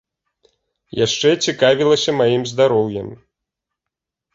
Яшчэ 1.05 1.29
цікавілася 1.47 2.17
маім 2.25 2.43
здароўем. 2.57 3.17